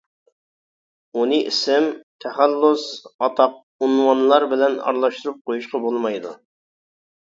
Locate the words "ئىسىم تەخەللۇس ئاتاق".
1.49-3.61